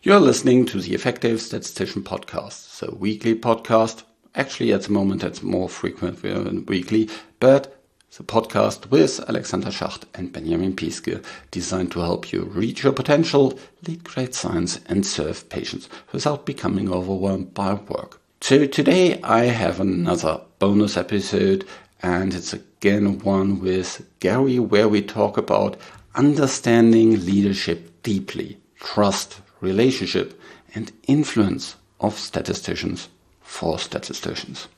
[0.00, 4.04] You're listening to the Effective Statistician podcast, so weekly podcast.
[4.36, 7.10] Actually, at the moment, it's more frequent than weekly,
[7.40, 7.82] but
[8.16, 13.58] the podcast with Alexander Schacht and Benjamin Piske, designed to help you reach your potential,
[13.88, 18.20] lead great science, and serve patients without becoming overwhelmed by work.
[18.40, 21.66] So today I have another bonus episode,
[22.04, 25.76] and it's again one with Gary, where we talk about
[26.14, 30.40] understanding leadership deeply, trust, relationship,
[30.74, 33.08] and influence of statisticians
[33.40, 34.68] for statisticians.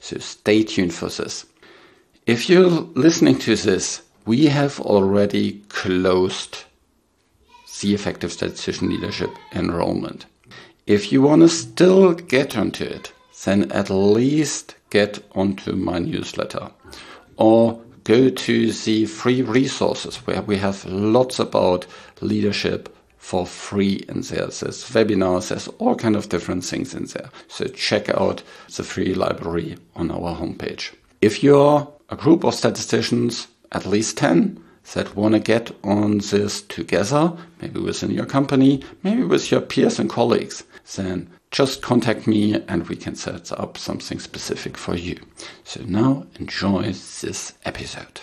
[0.00, 1.46] So stay tuned for this.
[2.26, 6.64] If you're listening to this, we have already closed
[7.80, 10.26] the effective statistician leadership enrollment.
[10.86, 13.12] If you want to still get onto it,
[13.44, 16.70] then at least get onto my newsletter
[17.36, 21.86] or go to the free resources where we have lots about
[22.20, 22.93] leadership
[23.24, 24.48] for free in there.
[24.48, 27.30] There's webinars, there's all kind of different things in there.
[27.48, 28.42] So check out
[28.76, 30.92] the free library on our homepage.
[31.22, 36.60] If you're a group of statisticians, at least 10, that want to get on this
[36.60, 40.62] together, maybe within your company, maybe with your peers and colleagues,
[40.94, 45.18] then just contact me and we can set up something specific for you.
[45.64, 48.20] So now enjoy this episode.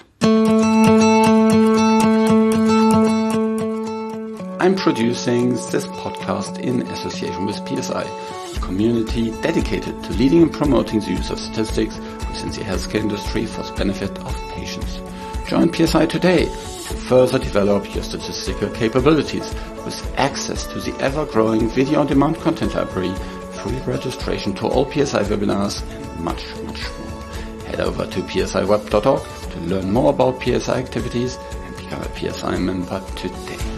[4.61, 10.99] I'm producing this podcast in association with PSI, a community dedicated to leading and promoting
[10.99, 15.01] the use of statistics within the healthcare industry for the benefit of patients.
[15.47, 19.51] Join PSI today to further develop your statistical capabilities
[19.83, 23.15] with access to the ever-growing video-on-demand content library,
[23.63, 27.21] free registration to all PSI webinars, and much, much more.
[27.65, 33.03] Head over to psiweb.org to learn more about PSI activities and become a PSI member
[33.15, 33.70] today.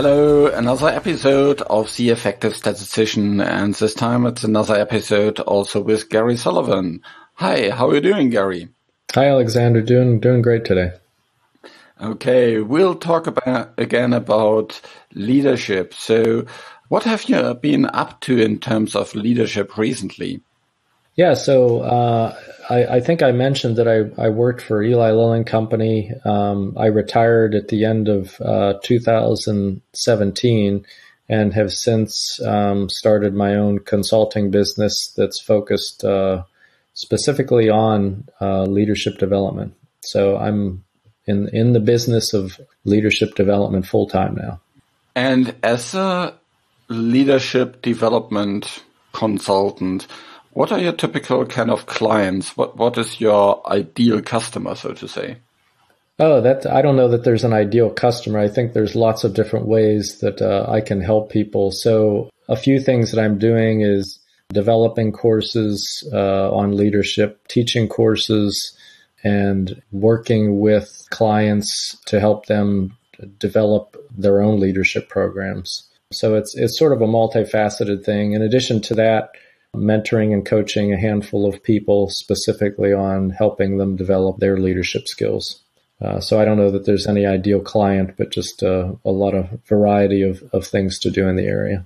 [0.00, 6.08] Hello, another episode of The Effective Statistician, and this time it's another episode also with
[6.08, 7.02] Gary Sullivan.
[7.34, 8.68] Hi, how are you doing, Gary?
[9.16, 9.82] Hi, Alexander.
[9.82, 10.92] Doing doing great today.
[12.00, 14.80] Okay, we'll talk about again about
[15.14, 15.92] leadership.
[15.94, 16.46] So,
[16.86, 20.42] what have you been up to in terms of leadership recently?
[21.18, 22.34] Yeah, so uh,
[22.70, 26.12] I, I, think I mentioned that I, I worked for Eli Lilly and Company.
[26.24, 30.86] Um, I retired at the end of uh, 2017
[31.28, 36.44] and have since um, started my own consulting business that's focused uh,
[36.94, 39.74] specifically on uh, leadership development.
[40.02, 40.84] So I'm
[41.26, 44.60] in in the business of leadership development full time now.
[45.16, 46.38] And as a
[46.88, 50.06] leadership development consultant,
[50.58, 52.56] what are your typical kind of clients?
[52.56, 55.36] What what is your ideal customer, so to say?
[56.18, 58.40] Oh, that I don't know that there's an ideal customer.
[58.40, 61.70] I think there's lots of different ways that uh, I can help people.
[61.70, 64.18] So a few things that I'm doing is
[64.52, 68.76] developing courses uh, on leadership, teaching courses,
[69.22, 72.96] and working with clients to help them
[73.38, 75.88] develop their own leadership programs.
[76.12, 78.32] So it's it's sort of a multifaceted thing.
[78.32, 79.30] In addition to that
[79.76, 85.60] mentoring and coaching a handful of people specifically on helping them develop their leadership skills.
[86.00, 89.34] Uh, so I don't know that there's any ideal client, but just uh, a lot
[89.34, 91.84] of variety of, of things to do in the area.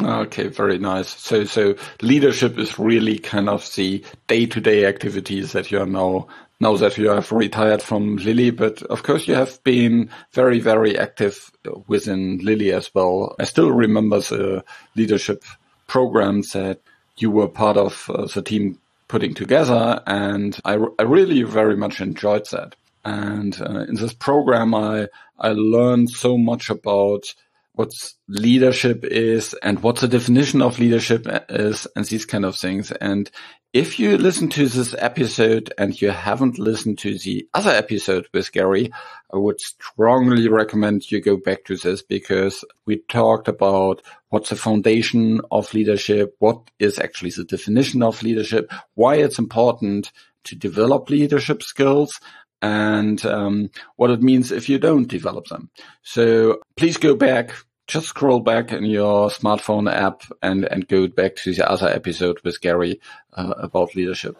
[0.00, 1.08] Okay, very nice.
[1.08, 6.28] So, so leadership is really kind of the day-to-day activities that you are now,
[6.60, 10.98] now that you have retired from Lilly, but of course you have been very, very
[10.98, 11.52] active
[11.86, 13.36] within Lilly as well.
[13.38, 14.64] I still remember the
[14.96, 15.44] leadership
[15.92, 16.80] programs that
[17.18, 20.02] you were part of uh, the team putting together.
[20.06, 22.74] And I, I really very much enjoyed that.
[23.04, 25.08] And uh, in this program, I,
[25.38, 27.34] I learned so much about
[27.74, 27.92] what
[28.26, 32.90] leadership is and what the definition of leadership is and these kind of things.
[32.92, 33.30] And
[33.72, 38.52] if you listen to this episode and you haven't listened to the other episode with
[38.52, 38.92] Gary,
[39.32, 44.56] I would strongly recommend you go back to this because we talked about what's the
[44.56, 50.12] foundation of leadership, what is actually the definition of leadership, why it's important
[50.44, 52.20] to develop leadership skills,
[52.60, 55.70] and um, what it means if you don't develop them.
[56.02, 57.54] So please go back,
[57.92, 62.40] just scroll back in your smartphone app and, and go back to the other episode
[62.42, 63.00] with Gary
[63.34, 64.36] uh, about leadership.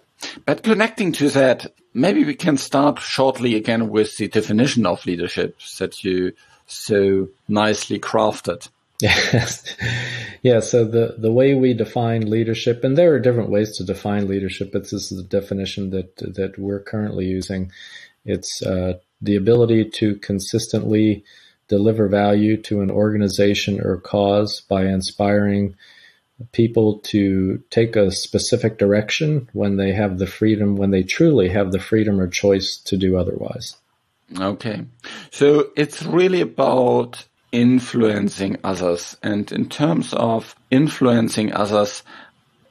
[0.46, 5.58] But connecting to that, maybe we can start shortly again with the definition of leadership
[5.78, 6.32] that you
[6.66, 8.68] so nicely crafted.
[9.02, 9.64] Yes.
[10.42, 10.60] yeah.
[10.60, 14.70] So the, the way we define leadership, and there are different ways to define leadership,
[14.72, 17.72] but this is the definition that, that we're currently using
[18.24, 21.24] It's uh, the ability to consistently
[21.68, 25.74] deliver value to an organization or cause by inspiring
[26.50, 31.70] people to take a specific direction when they have the freedom, when they truly have
[31.72, 33.76] the freedom or choice to do otherwise.
[34.38, 34.84] Okay.
[35.30, 39.16] So it's really about influencing others.
[39.22, 42.02] And in terms of influencing others,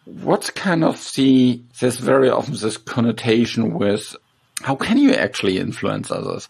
[0.05, 4.15] what's kind of the, there's very often this connotation with
[4.61, 6.47] how can you actually influence others?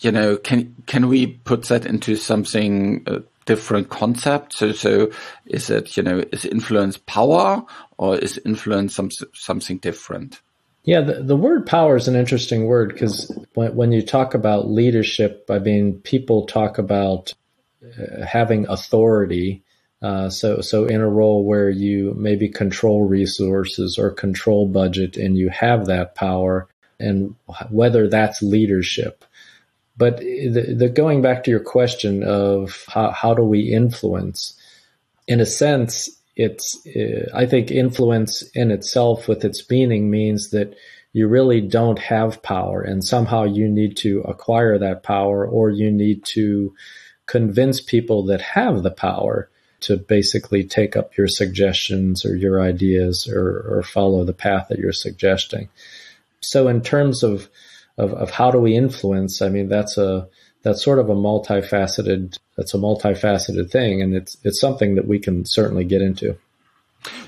[0.00, 4.52] You know, can, can we put that into something, uh, different concept?
[4.52, 5.10] So, so
[5.46, 7.64] is it, you know, is influence power
[7.96, 10.40] or is influence some, something different?
[10.86, 14.70] Yeah, the, the word power is an interesting word because when, when you talk about
[14.70, 17.34] leadership, I mean, people talk about
[17.82, 19.64] uh, having authority.
[20.00, 25.36] Uh, so, so in a role where you maybe control resources or control budget and
[25.36, 26.68] you have that power
[27.00, 27.34] and
[27.70, 29.24] whether that's leadership.
[29.96, 34.58] But the, the going back to your question of how, how do we influence,
[35.26, 40.74] in a sense, it's uh, I think influence in itself with its meaning means that
[41.14, 45.90] you really don't have power and somehow you need to acquire that power or you
[45.90, 46.74] need to
[47.24, 49.48] convince people that have the power
[49.80, 54.78] to basically take up your suggestions or your ideas or, or follow the path that
[54.78, 55.68] you're suggesting.
[56.40, 57.48] So in terms of,
[57.98, 60.28] of, of how do we influence, I mean that's a
[60.62, 65.18] that's sort of a multifaceted that's a multifaceted thing and it's it's something that we
[65.18, 66.36] can certainly get into.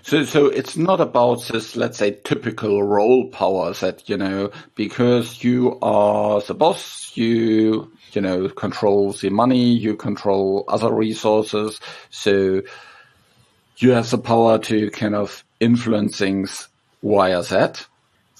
[0.03, 5.44] So so it's not about this let's say typical role power that you know because
[5.44, 11.81] you are the boss you you know control the money you control other resources
[12.11, 12.62] so
[13.76, 16.69] you have the power to kind of influence things
[17.03, 17.87] via that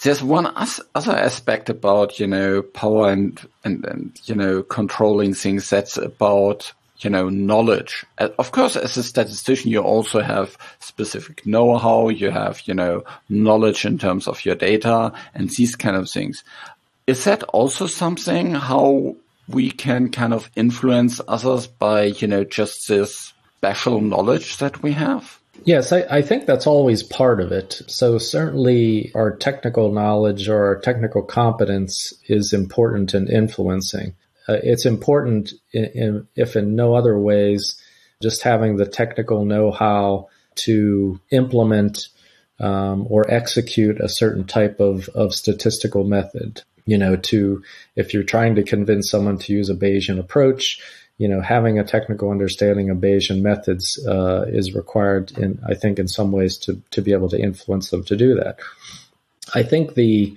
[0.03, 0.47] there's one
[0.95, 6.73] other aspect about, you know, power and, and, and, you know, controlling things that's about,
[6.99, 8.05] you know, knowledge.
[8.19, 12.11] Of course, as a statistician, you also have specific know-how.
[12.11, 16.45] You have, you know, knowledge in terms of your data and these kind of things.
[17.07, 19.17] Is that also something how
[19.49, 24.93] we can kind of influence others by, you know, just this special knowledge that we
[24.93, 25.38] have?
[25.65, 27.83] Yes, I, I, think that's always part of it.
[27.89, 34.15] So certainly our technical knowledge or our technical competence is important in influencing.
[34.49, 37.81] Uh, it's important in, in, if in no other ways,
[38.23, 42.09] just having the technical know-how to implement
[42.61, 46.63] um, or execute a certain type of, of statistical method.
[46.87, 47.63] You know, to
[47.97, 50.81] if you're trying to convince someone to use a Bayesian approach,
[51.19, 55.99] you know, having a technical understanding of Bayesian methods uh, is required in, I think,
[55.99, 58.59] in some ways to to be able to influence them to do that.
[59.55, 60.37] I think the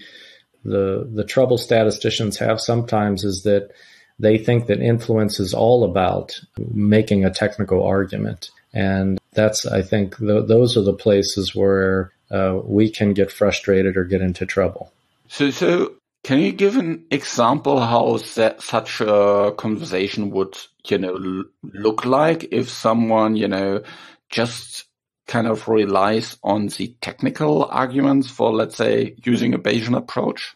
[0.66, 3.72] the the trouble statisticians have sometimes is that
[4.18, 6.40] they think that influence is all about
[6.74, 12.60] making a technical argument, and that's I think th- those are the places where uh,
[12.64, 14.92] we can get frustrated or get into trouble.
[15.28, 20.58] So, so can you give an example how such a conversation would,
[20.88, 23.82] you know, look like if someone, you know,
[24.30, 24.86] just
[25.28, 30.56] kind of relies on the technical arguments for, let's say, using a Bayesian approach?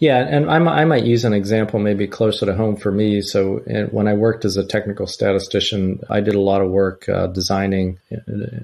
[0.00, 3.20] Yeah, and I, I might use an example maybe closer to home for me.
[3.20, 3.60] So
[3.92, 7.98] when I worked as a technical statistician, I did a lot of work uh, designing
[8.12, 8.18] uh,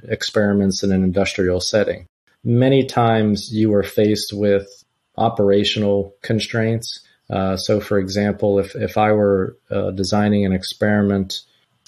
[0.09, 2.07] experiments in an industrial setting.
[2.43, 4.80] Many times you are faced with
[5.21, 7.01] operational constraints.
[7.29, 11.41] Uh, so, for example, if, if I were uh, designing an experiment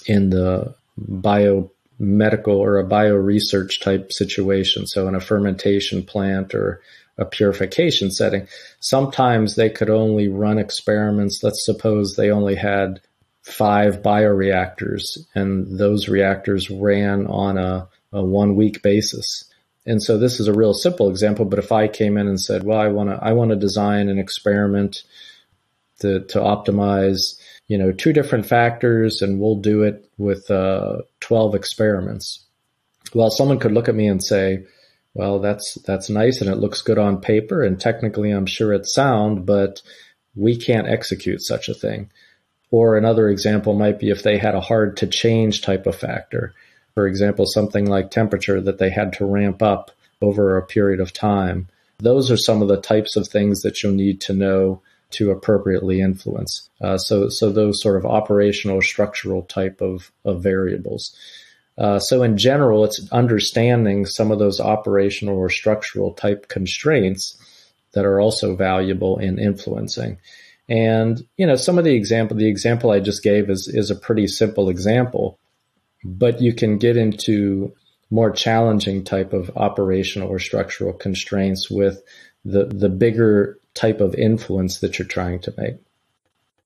[0.05, 6.81] in the biomedical or a bio research type situation, so in a fermentation plant or
[7.17, 8.47] a purification setting,
[8.79, 11.41] sometimes they could only run experiments.
[11.43, 13.01] Let's suppose they only had
[13.43, 19.43] five bioreactors and those reactors ran on a, a one week basis.
[19.85, 22.63] And so this is a real simple example, but if I came in and said,
[22.63, 25.03] well, I want to, I want to design an experiment
[25.99, 27.37] to, to optimize,
[27.67, 32.45] you know, two different factors and we'll do it with uh, 12 experiments.
[33.13, 34.65] Well, someone could look at me and say,
[35.13, 38.93] well, that's, that's nice and it looks good on paper and technically I'm sure it's
[38.93, 39.81] sound, but
[40.35, 42.09] we can't execute such a thing.
[42.71, 46.53] Or another example might be if they had a hard to change type of factor
[46.93, 51.13] for example, something like temperature that they had to ramp up over a period of
[51.13, 51.67] time.
[51.99, 54.81] Those are some of the types of things that you'll need to know
[55.11, 56.69] to appropriately influence.
[56.81, 61.15] Uh, so, so those sort of operational, structural type of, of variables.
[61.77, 67.37] Uh, so in general, it's understanding some of those operational or structural type constraints
[67.93, 70.17] that are also valuable in influencing.
[70.69, 73.95] And, you know, some of the example, the example I just gave is, is a
[73.95, 75.37] pretty simple example,
[76.03, 77.73] but you can get into
[78.09, 82.03] more challenging type of operational or structural constraints with
[82.45, 85.75] the, the bigger type of influence that you're trying to make.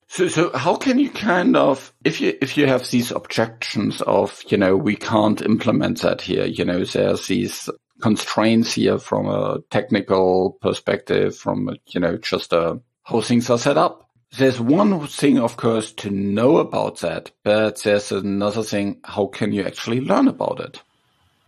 [0.10, 4.42] So, so how can you kind of, if you, if you have these objections of,
[4.48, 7.70] you know, we can't implement that here, you know, there's these
[8.02, 13.78] constraints here from a technical perspective, from, you know, just a how things are set
[13.78, 14.07] up.
[14.38, 19.00] There's one thing, of course, to know about that, but there's another thing.
[19.04, 20.82] How can you actually learn about it?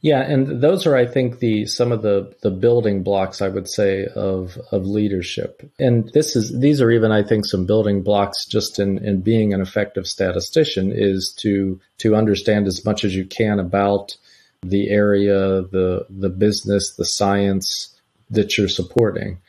[0.02, 3.70] Yeah, and those are, I think, the some of the the building blocks I would
[3.70, 5.70] say of of leadership.
[5.78, 9.54] And this is these are even, I think, some building blocks just in in being
[9.54, 14.16] an effective statistician is to to understand as much as you can about
[14.62, 17.94] the area, the the business, the science
[18.30, 19.40] that you're supporting.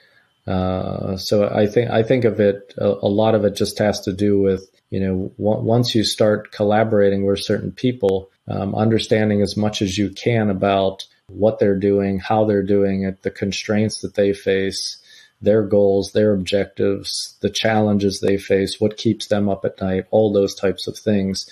[0.47, 4.00] Uh, so I think I think of it a, a, lot of it just has
[4.00, 9.42] to do with you know w- once you start collaborating with certain people, um, understanding
[9.42, 14.00] as much as you can about what they're doing, how they're doing it, the constraints
[14.00, 14.99] that they face,
[15.42, 20.32] their goals, their objectives, the challenges they face, what keeps them up at night, all
[20.32, 21.49] those types of things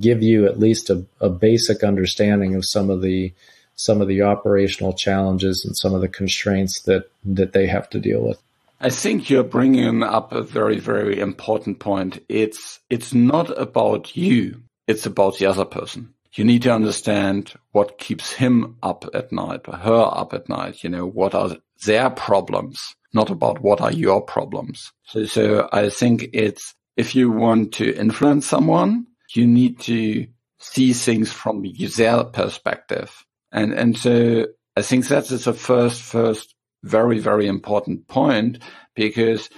[0.00, 3.32] give you at least a, a basic understanding of some of the
[3.76, 8.00] some of the operational challenges and some of the constraints that, that they have to
[8.00, 8.42] deal with.
[8.80, 12.22] I think you're bringing up a very, very important point.
[12.28, 14.62] It's, it's not about you.
[14.86, 16.12] It's about the other person.
[16.32, 20.84] You need to understand what keeps him up at night or her up at night.
[20.84, 24.92] You know, what are their problems, not about what are your problems.
[25.04, 30.26] So, so I think it's, if you want to influence someone, you need to
[30.58, 31.64] see things from
[31.96, 38.06] their perspective and, and so I think that is the first, first very, very important
[38.08, 38.58] point
[38.94, 39.48] because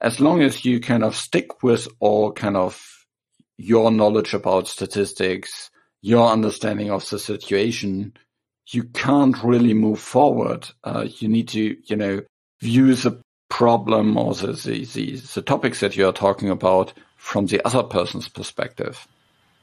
[0.00, 2.82] as long as you kind of stick with all kind of
[3.56, 5.70] your knowledge about statistics,
[6.02, 8.14] your understanding of the situation,
[8.68, 10.68] you can't really move forward.
[10.84, 12.22] Uh, you need to, you know,
[12.60, 17.64] view the problem or the, the, the, the topics that you're talking about from the
[17.66, 19.06] other person's perspective.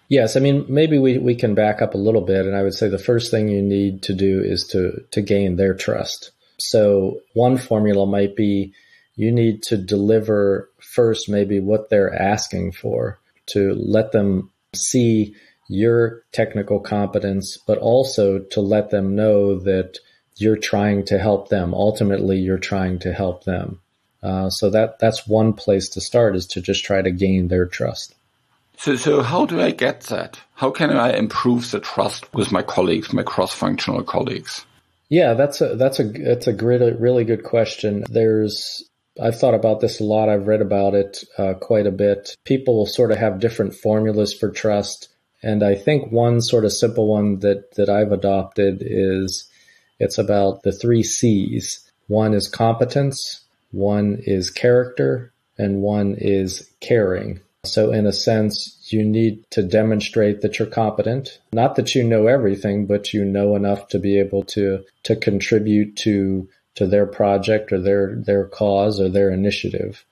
[0.10, 2.74] Yes, I mean maybe we, we can back up a little bit and I would
[2.74, 6.32] say the first thing you need to do is to to gain their trust.
[6.58, 8.74] So one formula might be
[9.16, 15.36] you need to deliver first maybe what they're asking for to let them see
[15.68, 19.98] your technical competence, but also to let them know that
[20.38, 21.74] you're trying to help them.
[21.74, 23.82] Ultimately, you're trying to help them.
[24.24, 27.66] Uh, so that that's one place to start is to just try to gain their
[27.66, 28.16] trust.
[28.78, 30.40] So, so how do I get that?
[30.54, 34.66] How can I improve the trust with my colleagues, my cross-functional colleagues?
[35.10, 38.04] Yeah, that's a that's a that's a great, really good question.
[38.10, 38.84] There's
[39.22, 40.30] I've thought about this a lot.
[40.30, 42.36] I've read about it uh, quite a bit.
[42.44, 45.10] People will sort of have different formulas for trust,
[45.42, 49.50] and I think one sort of simple one that that I've adopted is
[50.00, 51.90] it's about the three C's.
[52.08, 53.42] One is competence,
[53.72, 57.42] one is character, and one is caring.
[57.64, 61.40] So, in a sense, you need to demonstrate that you're competent.
[61.52, 65.96] Not that you know everything, but you know enough to be able to to contribute
[65.98, 70.06] to to their project or their their cause or their initiative.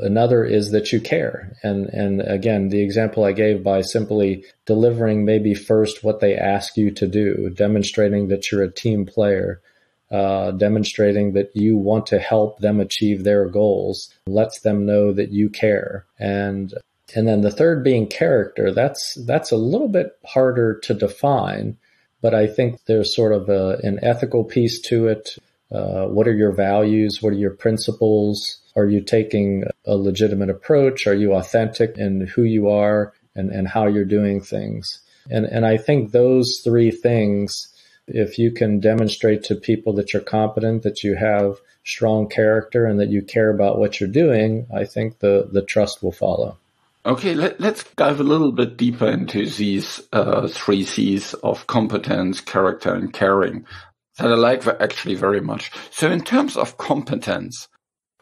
[0.00, 1.54] Another is that you care.
[1.62, 6.76] And and again, the example I gave by simply delivering maybe first what they ask
[6.76, 9.60] you to do, demonstrating that you're a team player,
[10.10, 15.30] uh, demonstrating that you want to help them achieve their goals lets them know that
[15.30, 16.06] you care.
[16.18, 16.72] And
[17.14, 18.72] and then the third being character.
[18.72, 21.76] That's that's a little bit harder to define,
[22.20, 25.36] but I think there's sort of a, an ethical piece to it.
[25.70, 27.18] Uh, what are your values?
[27.20, 28.58] What are your principles?
[28.76, 31.06] Are you taking a legitimate approach?
[31.06, 35.00] Are you authentic in who you are and, and how you're doing things?
[35.30, 37.68] And and I think those three things,
[38.08, 43.00] if you can demonstrate to people that you're competent, that you have strong character, and
[43.00, 46.56] that you care about what you're doing, I think the the trust will follow.
[47.06, 52.40] Okay, let, us dive a little bit deeper into these uh, three C's of competence,
[52.40, 53.64] character, and caring
[54.18, 55.70] that I like actually very much.
[55.90, 57.68] So in terms of competence,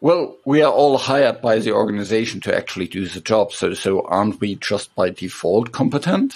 [0.00, 3.52] well, we are all hired by the organization to actually do the job.
[3.52, 6.34] So, so aren't we just by default competent?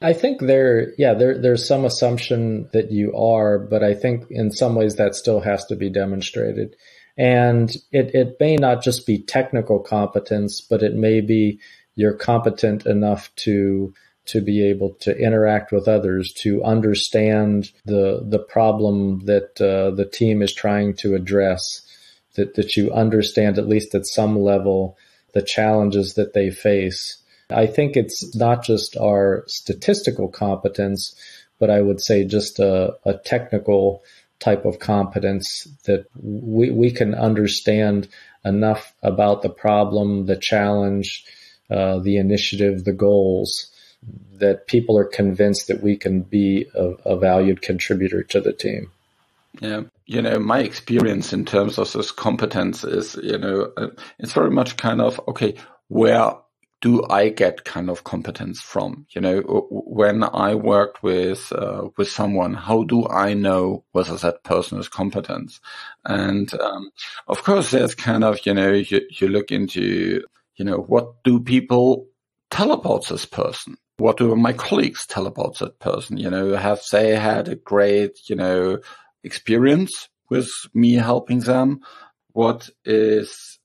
[0.00, 4.50] I think there, yeah, there, there's some assumption that you are, but I think in
[4.50, 6.76] some ways that still has to be demonstrated.
[7.16, 11.60] And it, it may not just be technical competence, but it may be
[11.94, 13.94] you're competent enough to
[14.26, 20.08] to be able to interact with others, to understand the the problem that uh, the
[20.10, 21.86] team is trying to address,
[22.34, 24.96] that that you understand at least at some level
[25.34, 27.18] the challenges that they face.
[27.50, 31.14] I think it's not just our statistical competence,
[31.58, 34.02] but I would say just a, a technical
[34.40, 38.08] type of competence that we, we can understand
[38.44, 41.24] enough about the problem, the challenge,
[41.70, 43.70] uh, the initiative, the goals
[44.34, 48.90] that people are convinced that we can be a, a valued contributor to the team.
[49.60, 54.32] Yeah, you know, my experience in terms of this competence is, you know, uh, it's
[54.32, 55.54] very much kind of okay.
[55.88, 56.34] Where
[56.84, 59.06] do I get kind of competence from?
[59.08, 64.44] You know, when I work with uh, with someone, how do I know whether that
[64.44, 65.58] person is competent?
[66.04, 66.90] And um,
[67.26, 70.24] of course, there's kind of you know you, you look into
[70.56, 72.06] you know what do people
[72.50, 73.78] tell about this person?
[73.96, 76.18] What do my colleagues tell about that person?
[76.18, 78.78] You know, have they had a great you know
[79.22, 81.80] experience with me helping them?
[82.32, 83.58] What is,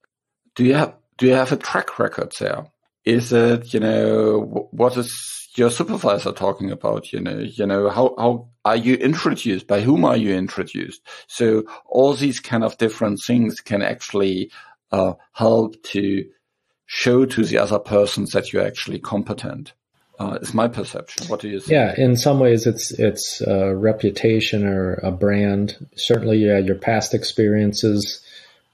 [0.56, 2.68] do you have, do you have a track record there?
[3.10, 7.12] Is it, you know, what is your supervisor talking about?
[7.12, 9.68] You know, you know, how, how are you introduced?
[9.68, 11.02] By whom are you introduced?
[11.28, 14.52] So all these kind of different things can actually,
[14.92, 16.26] uh, help to
[16.86, 19.74] show to the other persons that you're actually competent
[20.20, 21.28] uh, is my perception.
[21.28, 21.72] What do you think?
[21.72, 25.78] Yeah, in some ways, it's it's a reputation or a brand.
[25.96, 28.22] Certainly, yeah, your past experiences,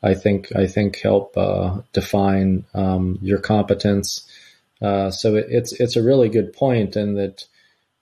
[0.05, 4.27] I think, I think help uh, define um, your competence.
[4.81, 7.47] Uh, so it, it's it's a really good point, in that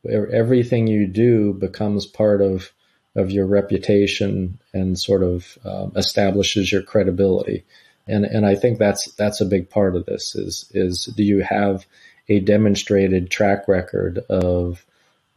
[0.05, 2.71] everything you do becomes part of
[3.15, 7.63] of your reputation and sort of um, establishes your credibility.
[8.07, 10.35] And and I think that's that's a big part of this.
[10.35, 11.85] Is is do you have
[12.27, 14.85] a demonstrated track record of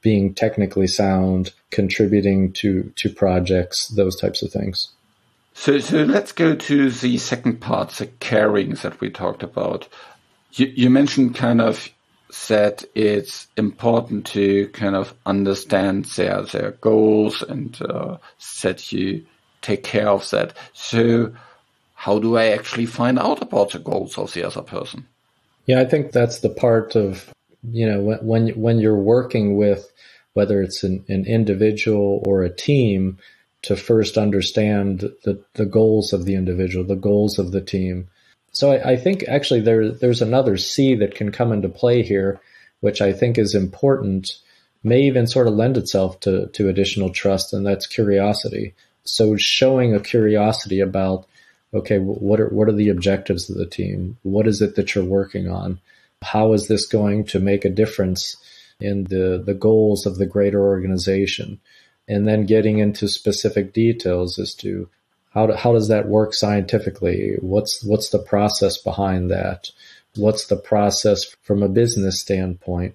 [0.00, 4.88] being technically sound, contributing to to projects, those types of things.
[5.58, 9.88] So, so let's go to the second part, the caring that we talked about.
[10.52, 11.88] You, you mentioned kind of
[12.48, 18.19] that it's important to kind of understand their their goals and uh,
[18.62, 19.25] that you
[19.62, 20.54] take care of that.
[20.75, 21.32] So,
[21.95, 25.06] how do I actually find out about the goals of the other person?
[25.64, 29.90] Yeah, I think that's the part of you know when when you're working with
[30.34, 33.19] whether it's an, an individual or a team
[33.67, 38.09] to first understand the, the goals of the individual, the goals of the team.
[38.52, 42.41] So I, I think actually there there's another C that can come into play here,
[42.79, 44.39] which I think is important,
[44.85, 48.75] may even sort of lend itself to to additional trust, and that's curiosity.
[49.02, 51.26] So showing a curiosity about
[51.75, 54.17] okay, what are what are the objectives of the team?
[54.23, 55.81] What is it that you're working on?
[56.23, 58.37] How is this going to make a difference
[58.79, 61.61] in the the goals of the greater organization?
[62.08, 64.88] And then getting into specific details as to
[65.30, 67.36] how do, how does that work scientifically?
[67.40, 69.71] What's what's the process behind that?
[70.14, 72.95] What's the process from a business standpoint?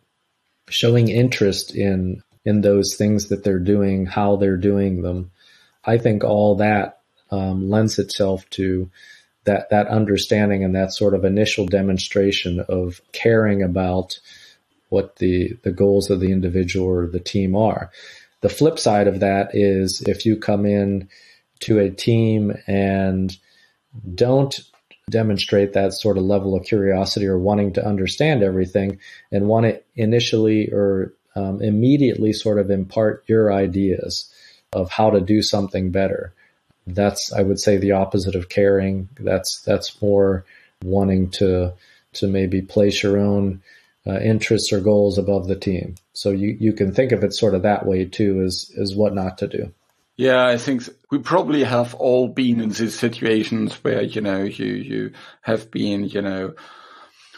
[0.69, 5.31] Showing interest in in those things that they're doing, how they're doing them.
[5.85, 8.89] I think all that um, lends itself to
[9.43, 14.19] that that understanding and that sort of initial demonstration of caring about
[14.89, 17.91] what the the goals of the individual or the team are.
[18.41, 21.09] The flip side of that is if you come in
[21.61, 23.35] to a team and
[24.15, 24.59] don't
[25.09, 28.99] demonstrate that sort of level of curiosity or wanting to understand everything
[29.31, 34.33] and want to initially or um, immediately sort of impart your ideas
[34.73, 36.33] of how to do something better
[36.87, 39.09] that's I would say the opposite of caring.
[39.19, 40.45] That's that's more
[40.83, 41.73] wanting to
[42.13, 43.61] to maybe place your own
[44.05, 45.95] uh, interests or goals above the team.
[46.13, 49.13] So you you can think of it sort of that way too, is as what
[49.13, 49.73] not to do.
[50.17, 54.67] Yeah, I think we probably have all been in these situations where you know you
[54.67, 55.11] you
[55.41, 56.53] have been you know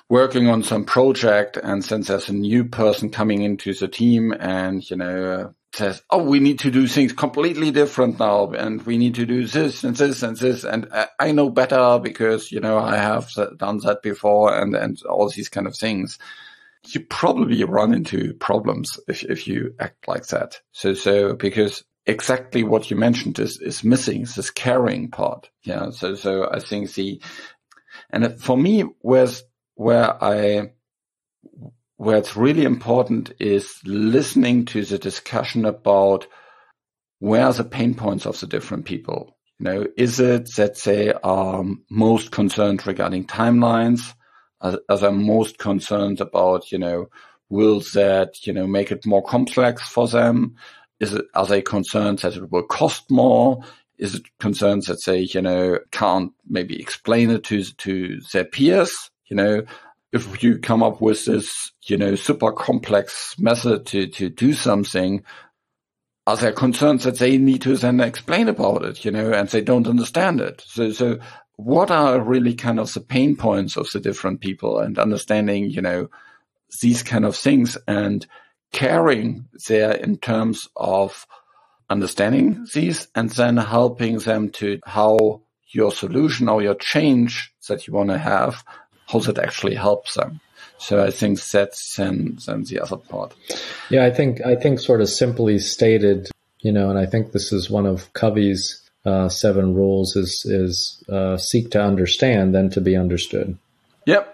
[0.09, 4.89] working on some project and since there's a new person coming into the team and
[4.89, 9.15] you know says, "Oh, we need to do things completely different now, and we need
[9.15, 10.87] to do this and this and this." And
[11.19, 15.49] I know better because you know I have done that before, and and all these
[15.49, 16.19] kind of things.
[16.87, 20.59] You probably run into problems if if you act like that.
[20.71, 25.49] So so because exactly what you mentioned is is missing this caring part.
[25.63, 25.91] Yeah.
[25.91, 27.21] So so I think the
[28.09, 29.43] and for me where's
[29.75, 30.71] where I
[31.97, 36.27] where it's really important is listening to the discussion about
[37.19, 39.37] where are the pain points of the different people.
[39.59, 44.13] You know, is it that they are most concerned regarding timelines?
[44.63, 47.09] Are they most concerned about, you know,
[47.49, 50.55] will that, you know, make it more complex for them?
[50.99, 53.61] Is it, are they concerned that it will cost more?
[53.97, 59.11] Is it concerns that they, you know, can't maybe explain it to, to their peers?
[59.25, 59.63] You know,
[60.13, 65.23] if you come up with this, you know, super complex method to, to do something,
[66.25, 69.61] are there concerns that they need to then explain about it, you know, and they
[69.61, 70.63] don't understand it?
[70.65, 71.19] So, so
[71.55, 75.81] what are really kind of the pain points of the different people and understanding, you
[75.81, 76.09] know,
[76.81, 78.25] these kind of things and
[78.71, 81.27] caring there in terms of
[81.89, 87.93] understanding these and then helping them to how your solution or your change that you
[87.93, 88.63] want to have,
[89.07, 90.39] how that actually helps them.
[90.77, 93.33] So I think that's then, then the other part.
[93.89, 97.53] Yeah, I think I think sort of simply stated, you know, and I think this
[97.53, 102.81] is one of Covey's uh, seven rules is is uh, seek to understand, then to
[102.81, 103.57] be understood.
[104.05, 104.29] Yep.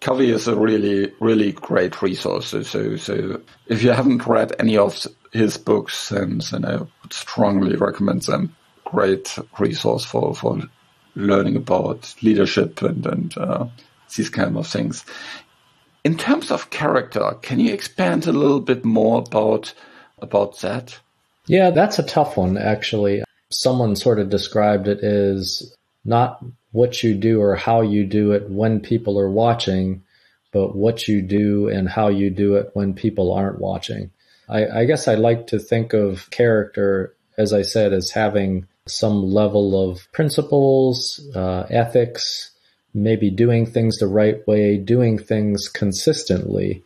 [0.00, 2.46] Covey is a really, really great resource.
[2.48, 7.12] So, so, so if you haven't read any of his books, then, then I would
[7.12, 8.56] strongly recommend them.
[8.84, 10.58] Great resource for, for
[11.14, 13.66] learning about leadership and, and uh,
[14.16, 15.04] these kind of things.
[16.02, 19.74] In terms of character, can you expand a little bit more about
[20.22, 20.98] about that?
[21.46, 23.22] Yeah, that's a tough one actually.
[23.50, 28.48] Someone sort of described it as not what you do or how you do it
[28.48, 30.02] when people are watching,
[30.52, 34.10] but what you do and how you do it when people aren't watching.
[34.48, 39.22] I, I guess I like to think of character, as I said, as having some
[39.22, 42.50] level of principles, uh, ethics,
[42.92, 46.82] maybe doing things the right way, doing things consistently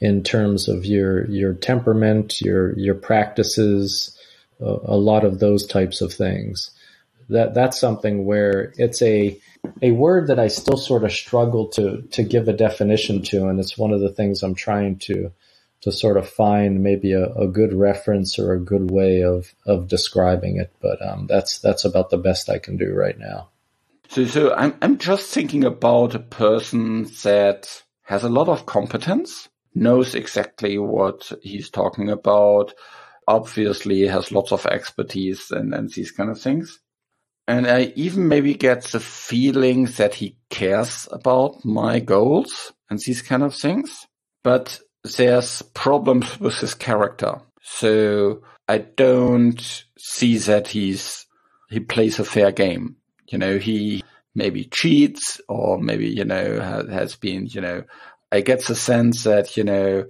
[0.00, 4.16] in terms of your your temperament, your your practices,
[4.60, 6.70] a lot of those types of things.
[7.28, 9.38] That that's something where it's a
[9.82, 13.60] a word that I still sort of struggle to to give a definition to, and
[13.60, 15.30] it's one of the things I'm trying to
[15.80, 19.88] to sort of find maybe a, a good reference or a good way of of
[19.88, 20.72] describing it.
[20.80, 23.48] But um, that's that's about the best I can do right now.
[24.08, 29.50] So, so I'm, I'm just thinking about a person that has a lot of competence,
[29.74, 32.72] knows exactly what he's talking about,
[33.28, 36.80] obviously has lots of expertise and, and these kind of things.
[37.46, 43.22] And I even maybe get the feeling that he cares about my goals and these
[43.22, 44.06] kind of things.
[44.42, 44.80] But
[45.16, 47.40] there's problems with his character.
[47.62, 51.26] So I don't see that he's,
[51.70, 52.96] he plays a fair game
[53.28, 54.02] you know, he
[54.34, 57.84] maybe cheats or maybe, you know, has, has been, you know,
[58.32, 60.06] I get the sense that, you know,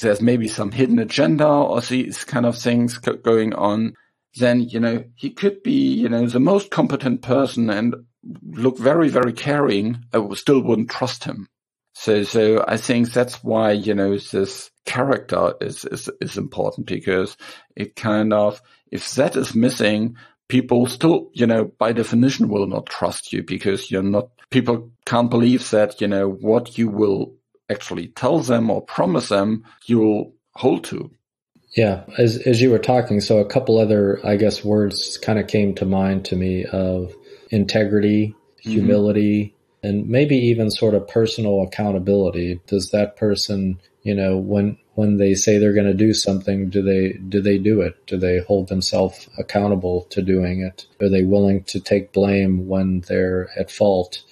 [0.00, 3.94] there's maybe some hidden agenda or these kind of things going on,
[4.36, 7.94] then, you know, he could be, you know, the most competent person and
[8.42, 10.04] look very, very caring.
[10.12, 11.48] I still wouldn't trust him.
[11.94, 17.36] So, so I think that's why, you know, this character is, is, is important because
[17.76, 20.16] it kind of, if that is missing,
[20.48, 25.30] people still, you know, by definition will not trust you because you're not, people can't
[25.30, 27.34] believe that, you know, what you will
[27.70, 31.10] actually tell them or promise them, you'll hold to.
[31.76, 35.46] Yeah, as as you were talking, so a couple other, I guess, words kind of
[35.46, 37.14] came to mind to me of
[37.50, 38.70] integrity, mm-hmm.
[38.70, 39.86] humility, mm-hmm.
[39.86, 42.60] and maybe even sort of personal accountability.
[42.66, 46.82] Does that person, you know, when when they say they're going to do something, do
[46.82, 48.04] they do they do it?
[48.06, 50.86] Do they hold themselves accountable to doing it?
[51.00, 54.22] Are they willing to take blame when they're at fault?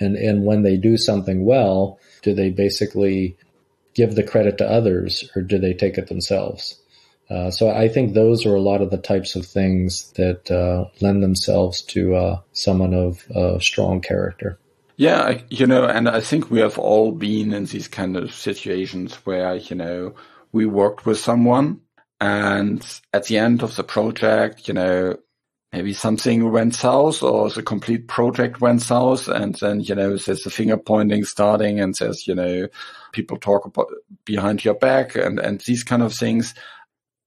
[0.00, 3.36] And and when they do something well, do they basically
[3.94, 6.80] give the credit to others, or do they take it themselves?
[7.30, 10.88] Uh, so I think those are a lot of the types of things that uh,
[11.00, 14.58] lend themselves to uh, someone of uh, strong character.
[14.96, 19.14] Yeah, you know, and I think we have all been in these kind of situations
[19.26, 20.14] where, you know,
[20.52, 21.82] we worked with someone
[22.20, 25.16] and at the end of the project, you know,
[25.72, 30.42] maybe something went south or the complete project went south and then, you know, there's
[30.42, 32.68] the finger pointing starting and says, you know,
[33.12, 33.88] people talk about
[34.24, 36.54] behind your back and, and these kind of things.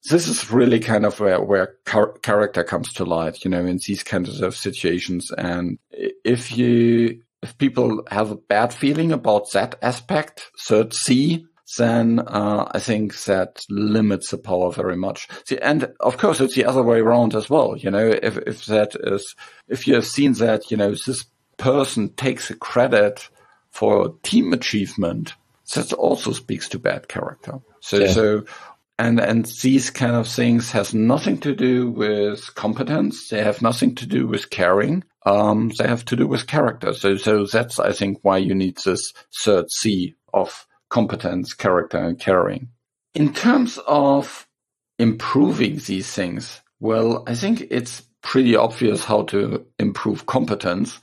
[0.10, 3.80] This is really kind of where, where char- character comes to light, you know, in
[3.86, 5.32] these kinds of situations.
[5.32, 11.46] And if you if people have a bad feeling about that aspect, third C,
[11.78, 15.28] then uh, I think that limits the power very much.
[15.46, 17.78] See, and of course, it's the other way around as well.
[17.78, 19.36] You know, if if that is,
[19.68, 21.26] if you have seen that, you know, this
[21.58, 23.30] person takes the credit
[23.70, 25.34] for team achievement,
[25.76, 27.60] that also speaks to bad character.
[27.80, 28.12] So, yeah.
[28.12, 28.44] so
[29.02, 33.30] and and these kind of things has nothing to do with competence.
[33.30, 35.04] They have nothing to do with caring.
[35.26, 36.94] Um, they have to do with character.
[36.94, 42.20] So so that's I think why you need this third C of competence, character, and
[42.20, 42.70] caring.
[43.16, 44.48] In terms of
[45.00, 51.00] improving these things, well, I think it's pretty obvious how to improve competence.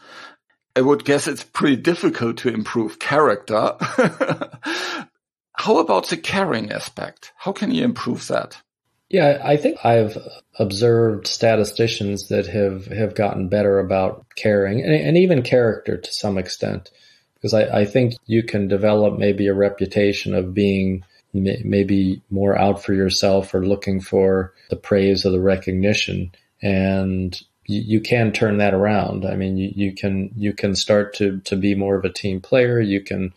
[0.77, 3.75] I would guess it's pretty difficult to improve character.
[5.57, 7.33] How about the caring aspect?
[7.37, 8.63] How can you improve that?
[9.09, 10.17] Yeah, I think I've
[10.59, 16.39] observed statisticians that have, have gotten better about caring and, and even character to some
[16.39, 16.91] extent.
[17.41, 22.83] Because I, I think you can develop maybe a reputation of being maybe more out
[22.83, 26.33] for yourself or looking for the praise or the recognition.
[26.63, 29.25] And you, you can turn that around.
[29.25, 32.41] I mean, you, you can, you can start to, to be more of a team
[32.41, 32.81] player.
[32.81, 33.33] You can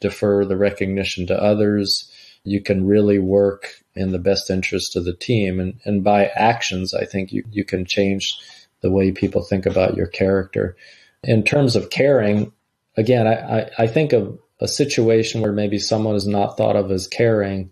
[0.00, 2.10] defer the recognition to others.
[2.42, 5.60] You can really work in the best interest of the team.
[5.60, 8.34] And, and by actions, I think you, you can change
[8.80, 10.76] the way people think about your character.
[11.22, 12.52] In terms of caring,
[12.96, 16.90] again, I, I, I think of a situation where maybe someone is not thought of
[16.90, 17.70] as caring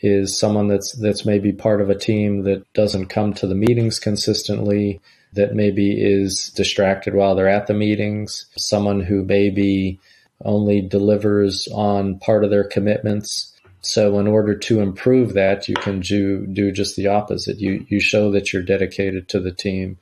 [0.00, 3.98] is someone that's that's maybe part of a team that doesn't come to the meetings
[3.98, 5.00] consistently,
[5.32, 9.98] that maybe is distracted while they're at the meetings, someone who maybe
[10.44, 13.52] only delivers on part of their commitments.
[13.80, 17.60] So in order to improve that, you can do, do just the opposite.
[17.60, 19.98] You, you show that you're dedicated to the team.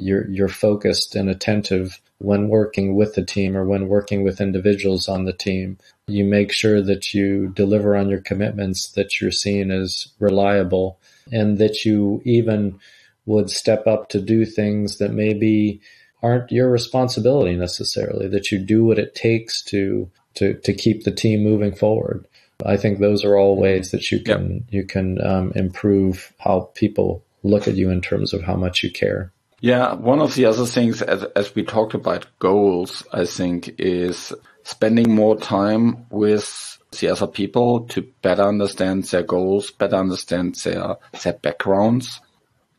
[0.00, 5.08] You're, you're focused and attentive when working with the team or when working with individuals
[5.08, 5.78] on the team.
[6.06, 10.98] You make sure that you deliver on your commitments, that you're seen as reliable,
[11.30, 12.78] and that you even
[13.26, 15.80] would step up to do things that maybe
[16.22, 21.10] aren't your responsibility necessarily, that you do what it takes to to, to keep the
[21.10, 22.24] team moving forward.
[22.64, 24.62] I think those are all ways that you can yep.
[24.70, 28.90] you can um, improve how people look at you in terms of how much you
[28.90, 29.32] care.
[29.60, 34.32] Yeah, one of the other things, as, as we talked about goals, I think is
[34.62, 40.96] spending more time with the other people to better understand their goals, better understand their,
[41.22, 42.20] their backgrounds.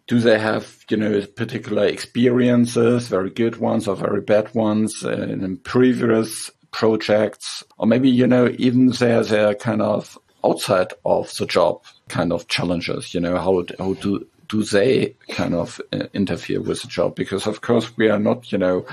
[0.07, 5.11] Do they have, you know, particular experiences, very good ones or very bad ones uh,
[5.11, 7.63] in previous projects?
[7.77, 12.47] Or maybe, you know, even they're, they're kind of outside of the job kind of
[12.47, 17.15] challenges, you know, how, how do, do they kind of uh, interfere with the job?
[17.15, 18.85] Because of course we are not, you know,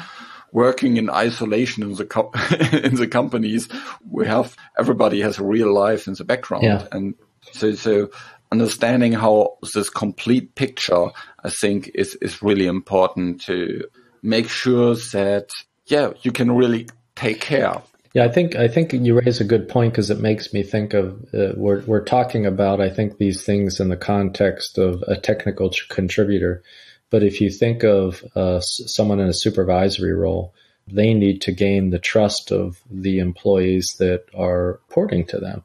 [0.53, 2.31] working in isolation in the co-
[2.73, 3.69] in the companies.
[4.09, 6.87] We have everybody has a real life in the background, yeah.
[6.93, 7.15] and
[7.53, 8.11] so so
[8.53, 11.09] understanding how this complete picture,
[11.43, 13.85] I think, is is really important to
[14.23, 15.51] make sure that
[15.87, 17.81] yeah you can really take care
[18.17, 20.95] yeah, I think I think you raise a good point because it makes me think
[20.95, 25.19] of uh, we're we're talking about I think these things in the context of a
[25.19, 26.63] technical contributor,
[27.11, 30.55] but if you think of uh, someone in a supervisory role,
[30.89, 35.63] they need to gain the trust of the employees that are reporting to them,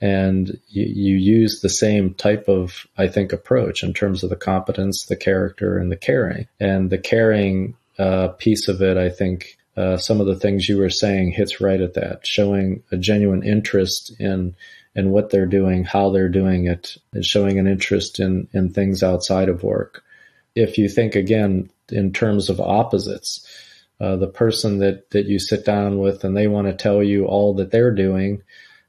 [0.00, 4.36] and you, you use the same type of I think approach in terms of the
[4.36, 9.58] competence, the character, and the caring, and the caring uh, piece of it I think
[9.76, 13.42] uh, some of the things you were saying hits right at that, showing a genuine
[13.42, 14.54] interest in
[14.96, 19.02] in what they're doing, how they're doing it, and showing an interest in in things
[19.02, 20.02] outside of work.
[20.54, 23.46] If you think again in terms of opposites,
[24.00, 27.26] uh, the person that that you sit down with and they want to tell you
[27.26, 28.42] all that they're doing,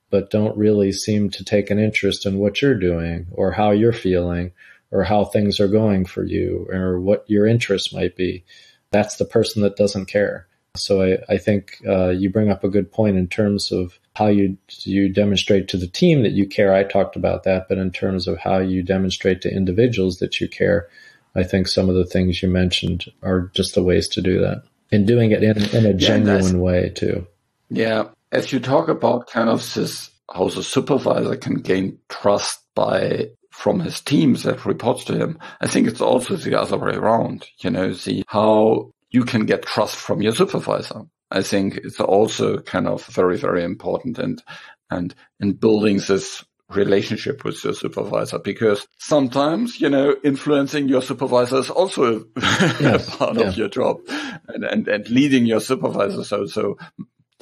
[0.10, 3.94] but don't really seem to take an interest in what you're doing or how you're
[3.94, 4.52] feeling
[4.90, 8.44] or how things are going for you or what your interests might be.
[8.92, 10.48] That's the person that doesn't care.
[10.76, 14.28] So I, I think uh, you bring up a good point in terms of how
[14.28, 16.74] you you demonstrate to the team that you care.
[16.74, 20.48] I talked about that, but in terms of how you demonstrate to individuals that you
[20.48, 20.88] care,
[21.36, 24.64] I think some of the things you mentioned are just the ways to do that,
[24.92, 27.28] and doing it in, in a genuine yeah, way too.
[27.70, 33.30] Yeah, as you talk about kind of this, how the supervisor can gain trust by
[33.50, 35.38] from his teams that reports to him.
[35.60, 37.46] I think it's also the other way around.
[37.60, 41.02] You know, see how you can get trust from your supervisor.
[41.30, 44.42] I think it's also kind of very, very important and,
[44.90, 51.58] and in building this relationship with your supervisor because sometimes, you know, influencing your supervisor
[51.58, 53.48] is also yes, part yeah.
[53.48, 54.00] of your job
[54.48, 56.24] and, and, and leading your supervisor.
[56.24, 56.78] So, so,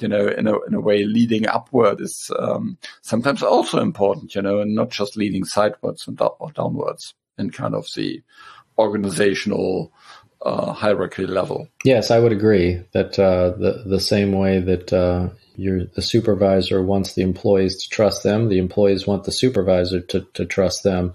[0.00, 4.42] you know, in a, in a way, leading upward is, um, sometimes also important, you
[4.42, 8.22] know, and not just leading sidewards and or downwards in kind of the
[8.78, 9.92] organizational,
[10.42, 11.68] uh, hierarchy level.
[11.84, 16.82] Yes, I would agree that uh, the the same way that uh, you the supervisor
[16.82, 21.14] wants the employees to trust them, the employees want the supervisor to, to trust them,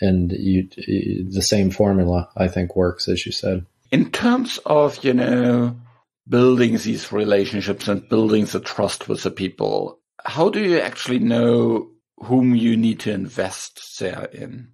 [0.00, 3.66] and you, you, the same formula I think works as you said.
[3.90, 5.76] In terms of you know
[6.28, 11.90] building these relationships and building the trust with the people, how do you actually know
[12.18, 14.68] whom you need to invest there in?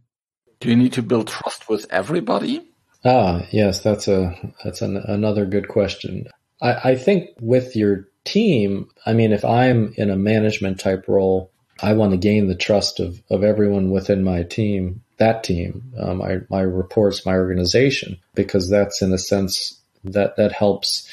[0.61, 2.71] Do you need to build trust with everybody?
[3.05, 6.29] Ah, yes, that's a that's an, another good question.
[6.61, 11.51] I, I think with your team, I mean, if I'm in a management type role,
[11.83, 16.15] I want to gain the trust of, of everyone within my team, that team, uh,
[16.15, 21.09] my, my reports, my organization, because that's in a sense that, that helps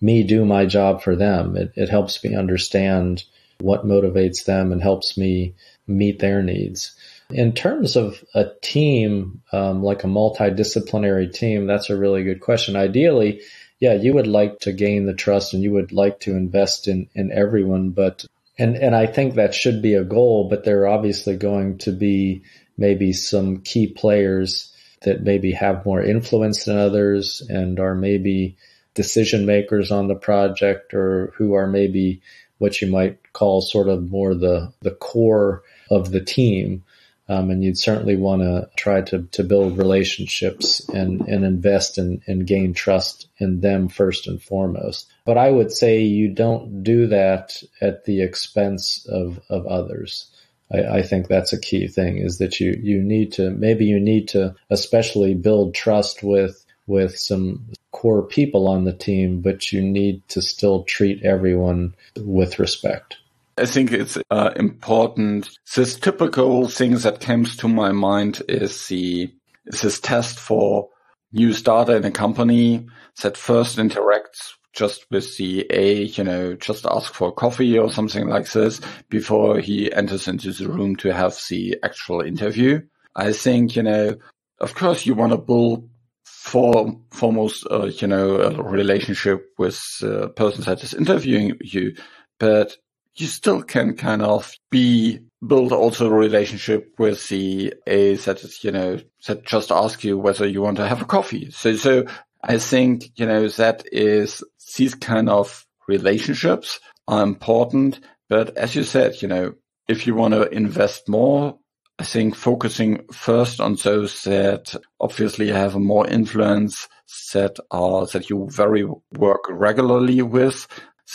[0.00, 1.56] me do my job for them.
[1.56, 3.24] It, it helps me understand
[3.60, 5.54] what motivates them and helps me
[5.86, 6.94] meet their needs.
[7.32, 12.76] In terms of a team, um, like a multidisciplinary team, that's a really good question.
[12.76, 13.40] Ideally,
[13.78, 17.08] yeah, you would like to gain the trust and you would like to invest in,
[17.14, 18.24] in everyone, but
[18.58, 21.92] and and I think that should be a goal, but there are obviously going to
[21.92, 22.42] be
[22.76, 28.56] maybe some key players that maybe have more influence than others and are maybe
[28.94, 32.20] decision makers on the project or who are maybe
[32.58, 36.82] what you might call sort of more the the core of the team
[37.30, 42.20] um, and you'd certainly want to try to, to build relationships and, and invest and,
[42.26, 45.08] and gain trust in them first and foremost.
[45.24, 50.28] But I would say you don't do that at the expense of, of others.
[50.72, 54.00] I, I think that's a key thing is that you, you need to, maybe you
[54.00, 59.82] need to especially build trust with, with some core people on the team, but you
[59.82, 63.18] need to still treat everyone with respect.
[63.60, 65.50] I think it's uh, important.
[65.76, 69.30] This typical thing that comes to my mind is the
[69.66, 70.88] is this test for
[71.32, 72.88] new starter in a company
[73.22, 78.28] that first interacts just with the A, you know, just ask for coffee or something
[78.28, 82.80] like this before he enters into the room to have the actual interview.
[83.14, 84.16] I think, you know,
[84.58, 85.88] of course you want to build
[86.24, 91.94] for foremost, uh, you know, a relationship with the person that is interviewing you,
[92.38, 92.76] but
[93.20, 98.62] you still can kind of be build also a relationship with the A that is,
[98.62, 101.50] you know, that just ask you whether you want to have a coffee.
[101.50, 102.04] So, so
[102.42, 104.42] I think, you know, that is
[104.76, 108.00] these kind of relationships are important.
[108.28, 109.54] But as you said, you know,
[109.88, 111.58] if you want to invest more,
[111.98, 116.88] I think focusing first on those that obviously have more influence
[117.34, 120.66] that are, that you very work regularly with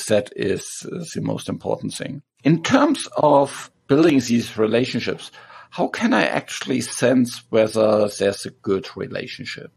[0.07, 2.21] that is, is the most important thing.
[2.43, 5.31] In terms of building these relationships,
[5.71, 9.71] how can I actually sense whether there's a good relationship?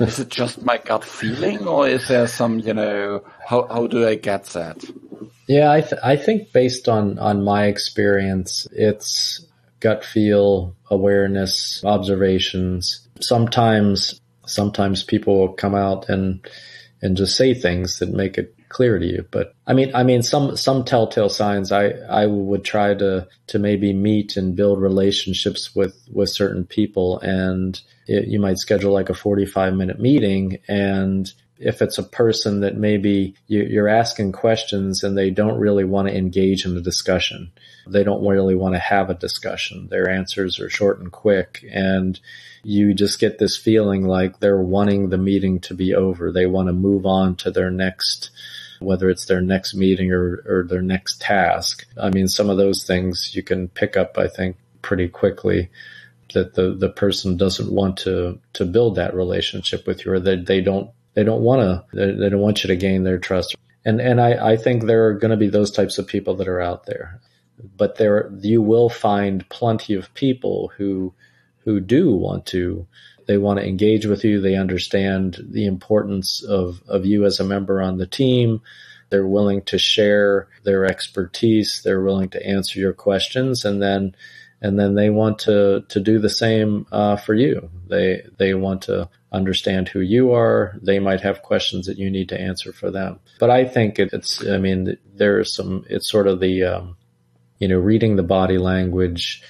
[0.00, 4.06] is it just my gut feeling or is there some, you know, how, how do
[4.06, 4.84] I get that?
[5.48, 9.44] Yeah, I, th- I think based on, on my experience, it's
[9.80, 13.08] gut feel, awareness, observations.
[13.20, 16.46] Sometimes, sometimes people will come out and,
[17.00, 19.24] and just say things that make it clear to you.
[19.30, 23.58] But I mean, I mean, some, some telltale signs I, I would try to, to
[23.58, 27.20] maybe meet and build relationships with, with certain people.
[27.20, 30.58] And it, you might schedule like a 45 minute meeting.
[30.68, 35.84] And if it's a person that maybe you, you're asking questions and they don't really
[35.84, 37.52] want to engage in the discussion,
[37.86, 39.88] they don't really want to have a discussion.
[39.88, 41.64] Their answers are short and quick.
[41.70, 42.18] And
[42.64, 46.32] you just get this feeling like they're wanting the meeting to be over.
[46.32, 48.30] They want to move on to their next
[48.84, 51.86] whether it's their next meeting or, or their next task.
[52.00, 55.70] I mean, some of those things you can pick up, I think, pretty quickly
[56.34, 60.46] that the, the person doesn't want to, to build that relationship with you or that
[60.46, 63.54] they don't, they don't want to, they, they don't want you to gain their trust.
[63.84, 66.48] And, and I, I think there are going to be those types of people that
[66.48, 67.20] are out there,
[67.76, 71.12] but there, you will find plenty of people who,
[71.64, 72.86] who do want to
[73.26, 74.40] they want to engage with you.
[74.40, 78.62] They understand the importance of, of you as a member on the team.
[79.10, 81.82] They're willing to share their expertise.
[81.84, 84.16] They're willing to answer your questions, and then
[84.62, 87.68] and then they want to to do the same uh, for you.
[87.88, 90.78] They they want to understand who you are.
[90.80, 93.20] They might have questions that you need to answer for them.
[93.38, 94.46] But I think it, it's.
[94.46, 95.84] I mean, there's some.
[95.90, 96.96] It's sort of the um,
[97.58, 99.42] you know reading the body language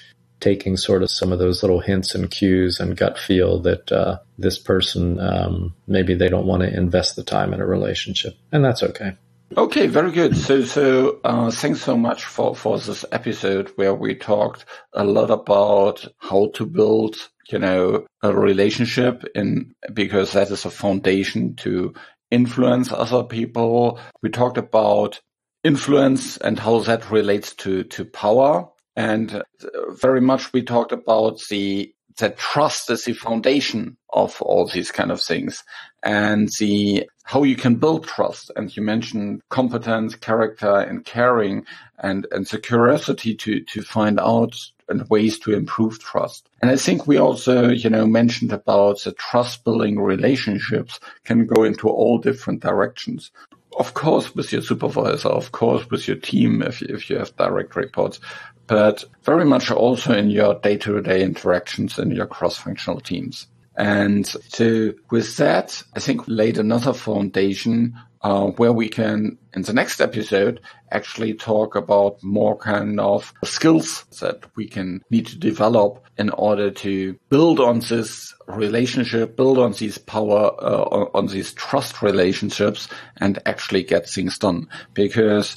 [0.42, 4.18] taking sort of some of those little hints and cues and gut feel that uh,
[4.36, 8.64] this person um, maybe they don't want to invest the time in a relationship, and
[8.64, 9.16] that's okay.
[9.56, 10.36] Okay, very good.
[10.36, 15.30] So, so uh, thanks so much for for this episode where we talked a lot
[15.30, 17.16] about how to build,
[17.48, 21.94] you know, a relationship, in because that is a foundation to
[22.30, 24.00] influence other people.
[24.22, 25.20] We talked about
[25.62, 29.42] influence and how that relates to to power and uh,
[29.90, 35.10] very much we talked about the that trust is the foundation of all these kind
[35.10, 35.64] of things
[36.02, 38.50] and the how you can build trust.
[38.56, 41.64] And you mentioned competence character and caring
[41.98, 44.54] and and the curiosity to to find out
[44.88, 46.48] and ways to improve trust.
[46.60, 51.64] And i think we also you know mentioned about the trust building relationships can go
[51.64, 53.30] into all different directions
[53.78, 57.36] of course with your supervisor, of course with your team if you, if you have
[57.36, 58.20] direct reports,
[58.66, 63.46] but very much also in your day-to-day interactions in your cross-functional teams.
[63.76, 69.72] And so with that, I think laid another foundation uh, where we can, in the
[69.72, 70.60] next episode,
[70.90, 76.70] actually talk about more kind of skills that we can need to develop in order
[76.70, 83.38] to build on this relationship, build on these power, uh, on, these trust relationships and
[83.46, 84.68] actually get things done.
[84.94, 85.56] Because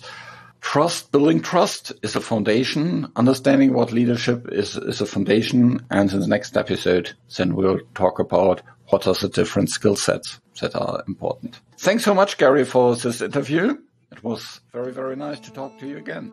[0.61, 3.11] trust, building trust is a foundation.
[3.16, 5.86] Understanding what leadership is, is a foundation.
[5.91, 10.39] And in the next episode, then we'll talk about what are the different skill sets
[10.61, 11.59] that are important.
[11.77, 13.77] Thanks so much, Gary, for this interview.
[14.11, 16.29] It was very, very nice to talk to you again.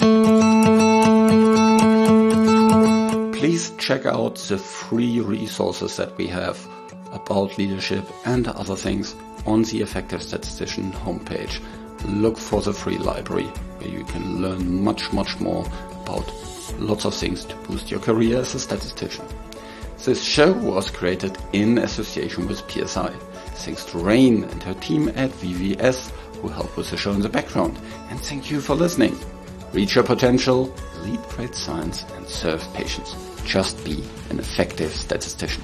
[3.33, 6.65] Please check out the free resources that we have
[7.13, 11.61] about leadership and other things on the Effective Statistician homepage.
[12.05, 13.47] Look for the free library
[13.79, 15.67] where you can learn much, much more
[16.03, 16.31] about
[16.79, 19.27] lots of things to boost your career as a statistician.
[20.05, 23.11] This show was created in association with PSI.
[23.55, 27.29] Thanks to Reine and her team at VVS who help with the show in the
[27.29, 27.79] background.
[28.11, 29.17] And thank you for listening.
[29.73, 33.15] Reach your potential, lead great science, and serve patients.
[33.45, 35.63] Just be an effective statistician.